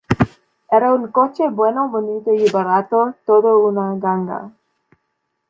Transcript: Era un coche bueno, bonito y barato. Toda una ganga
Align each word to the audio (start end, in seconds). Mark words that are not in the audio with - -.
Era 0.77 0.91
un 0.95 1.11
coche 1.11 1.47
bueno, 1.51 1.87
bonito 1.87 2.33
y 2.33 2.49
barato. 2.49 3.13
Toda 3.23 3.55
una 3.55 3.93
ganga 3.99 4.49